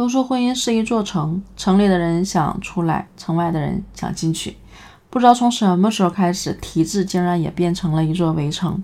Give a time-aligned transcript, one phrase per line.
[0.00, 4.56] 都说婚姻是一座城，城里的人想出来，城外的人想进去。
[5.10, 8.82] 不知道从什么时候开始，体制竟然也变成了一座围城。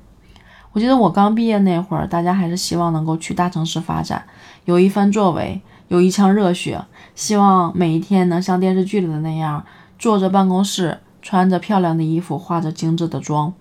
[0.72, 4.26] 我记得我刚毕业那会儿，大家还是希望能够去大城市发展，
[4.66, 6.84] 有一番作为，有一腔热血，
[7.14, 9.64] 希望每一天能像电视剧里的那样，
[9.98, 13.54] 坐着办公室，穿着漂亮的衣服，化着精致的妆。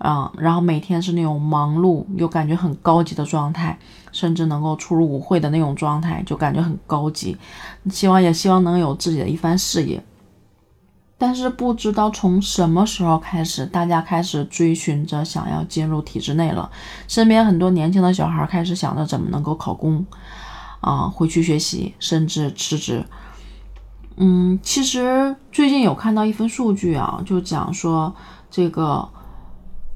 [0.00, 3.78] 啊，然后每天是那种忙碌又感觉很高级的状态，
[4.12, 7.36] 甚至能够出入舞会的那种状态，就感觉很高级。
[7.90, 10.02] 希望也希望能有自己的一番事业。
[11.18, 16.70] 但是不知道从什么时候开始，大家开始追寻着想要进入体制内了。
[17.06, 20.02] 身边很多年轻的小孩开始想着怎么能够考公，
[20.80, 23.04] 啊，回去学习，甚至辞职。
[24.16, 28.14] 嗯，其实最近有看到一份数据啊，就讲说
[28.50, 29.06] 这个。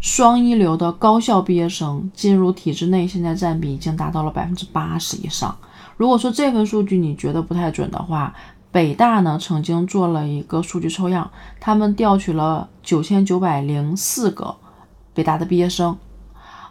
[0.04, 5.56] 双一流的高校毕业生进入体制内，现在占比已经达到了百分之八十以上。
[5.96, 8.34] 如果说这份数据你觉得不太准的话，
[8.70, 14.54] 北大呢曾经做了一个数据抽样，他们调取了九千九百零四个
[15.14, 15.96] 北大的毕业生，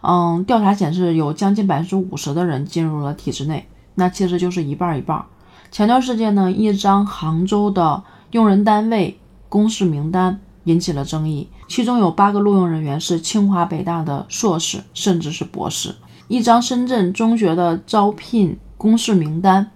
[0.02, 5.26] 嗯，调查显示有将近百分之五十的人进入了体制内，那其实就是一半一半。
[5.72, 10.40] 前段时间呢，一张杭州的用人单位公示名单。
[10.66, 15.96] 引起了争议，其中有八个录用人员是清华北大的硕士，甚至是博士。
[16.28, 19.72] 一张深圳中学的招聘公示名单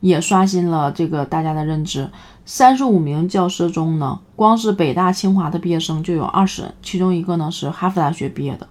[0.00, 2.10] 也刷新了这个大家的认知。
[2.44, 8.68] 三十五名教师中呢，光是北大、清华的毕业生就有二十人，其中一个呢是哈佛大学毕业的，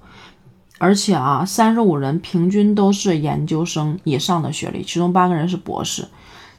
[0.80, 6.08] 而且啊，三十五人平均都是研究生以上的学历，其中八个人是博士。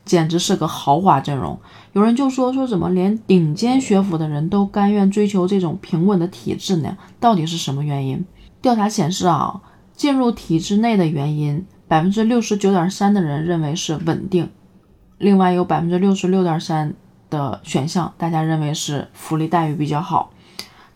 [0.09, 1.61] 简直是个豪华阵容。
[1.93, 6.97] 有人就说说怎么连顶尖学府的人都甘愿追求这种平稳的体制呢？
[7.21, 8.25] 到底是什么原因？
[8.63, 9.61] 调查显示啊，
[9.95, 14.49] 进入体制内的原因，百分之六十九点三的人认为是稳定，
[15.19, 16.95] 另外有百分之六十六点三
[17.31, 20.31] 的选项，大家认为是福利待遇比较好，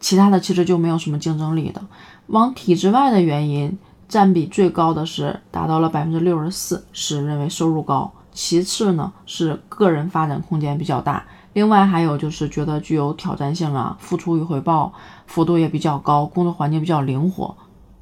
[0.00, 1.82] 其他的其实就没有什么竞争力的。
[2.28, 3.78] 往体制外的原因
[4.08, 8.12] 占比最高的是达到了百分之六十四，是认为收入高。
[8.32, 14.92] 其次呢是个人发展空间比较大，另外还有就是觉得具有挑战性啊，付出与回报
[15.26, 17.54] 幅度也比较高，工作环境比较灵活，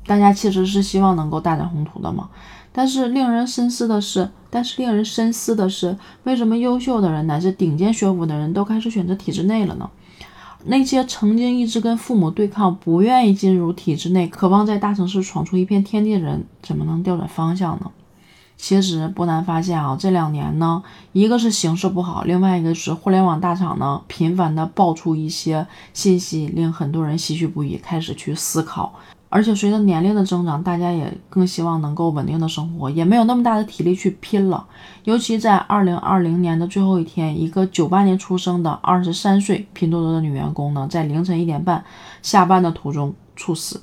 [0.06, 2.28] 大家其实是希望能够大展宏图的嘛。
[2.72, 9.90] 但是令人深思的是，但是令人深思的是，为什么优秀的人乃至顶尖学府的人都开始选择体制内了呢？
[10.66, 17.90] 那些曾经一直跟父母对抗，不愿意进入体制内，渴望在大城市闯出一片天地的人，怎么能调转方向呢？
[18.60, 20.82] 其实不难发现啊，这两年呢，
[21.12, 28.92] 一个是形势不好，另外一个是互联网大厂呢频繁的爆出一些信息，令很多人唏嘘不已，开始去思考。
[29.30, 34.66] 而且随着年龄的增长，大家也更希望能够稳定的生活，也没有那么大的体力去拼了。
[35.04, 41.82] 尤其在二零二零年的最后一天，一个九八年出生的二十三岁拼多多的女员工呢，在凌晨一点半
[42.22, 43.80] 下班的途中猝死。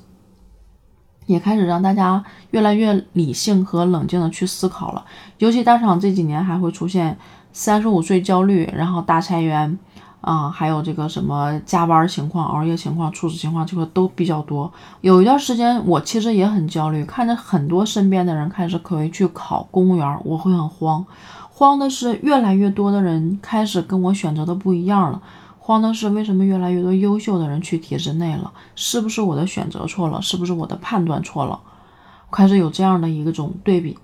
[1.28, 5.04] 也开始让大家越来越理性和冷静的去思考了。
[5.36, 7.16] 尤其大厂这几年还会出现
[7.52, 9.78] 三十五岁焦虑，然后大裁员，
[10.22, 14.72] 啊，还有这个什么加班情况、熬夜情况、猝死情况，这个都比较多。
[15.02, 21.04] 有一段时间我其实也很焦虑，看着很多身边的人开始可以去考公务员，我会很慌。
[21.50, 25.20] 慌的是越来越多的人开始跟我选择的不一样了。
[25.68, 28.50] 慌的是，为什么越来越多优秀的人去体制内了？
[28.74, 30.22] 是不是我的选择错了？
[30.22, 31.60] 是不是我的判断错了？
[32.32, 33.98] 开始有这样的一个种对比。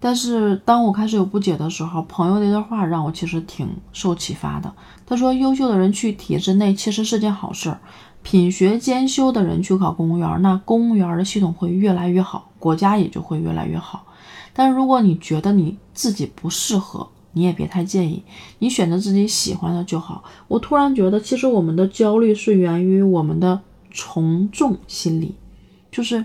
[0.00, 4.72] 但是当我开始有不解的时候，朋友那段话让我其实挺受启发的。
[5.04, 7.76] 他说，优秀的人去体制内其实是件好事，
[8.22, 14.06] 品学兼修的人去考公务员，那公务员的系统会越来越好，国家也就会越来越好。
[14.54, 18.22] 但如果你觉得你自己不适合，你也别太介意，
[18.60, 20.24] 你选择自己喜欢的就好。
[20.48, 23.60] 我突然觉得，其实我们的焦虑是源于我们的
[23.92, 25.34] 从众心理，
[25.90, 26.24] 就是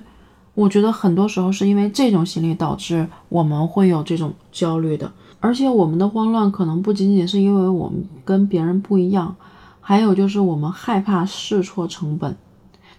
[0.53, 5.11] 我觉得很多时候是因为这种心理导致我们会有这种焦虑的。
[5.41, 9.35] 而且我们的慌乱可能不仅仅是因为我们跟别人不一样，
[9.81, 12.37] 还有就是我们害怕试错成本。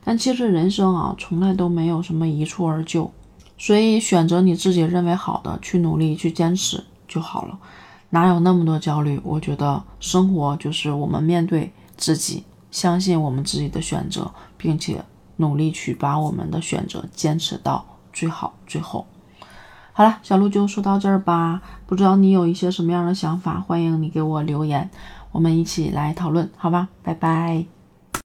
[0.05, 3.11] 但其实人生啊，从来都没有什么一蹴而就，
[3.57, 7.59] 所以选择你自己认为好的，去努力去坚持就好了。
[8.15, 9.19] 哪有那么多焦虑？
[9.25, 15.03] 我觉得生活就是我们面对自己，相信我们自己的选择，并且
[15.37, 19.07] 努力去把我们的选择坚持到最好最后。
[19.95, 21.63] 好了，小鹿就说到这儿吧。
[21.87, 24.91] 不知道你有一些什么样的想法，欢迎你给我留言，
[25.31, 26.89] 我们一起来讨论，好吧？
[27.03, 27.65] 拜拜。